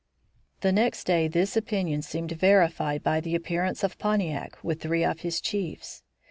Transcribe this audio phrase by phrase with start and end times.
[0.61, 5.19] The next day this opinion seemed verified by the appearance, of Pontiac with three of
[5.19, 6.01] his chiefs.